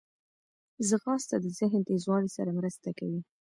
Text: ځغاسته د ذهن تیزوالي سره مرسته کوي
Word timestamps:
ځغاسته 0.87 1.35
د 1.43 1.45
ذهن 1.59 1.81
تیزوالي 1.89 2.29
سره 2.37 2.49
مرسته 2.59 2.89
کوي 2.99 3.19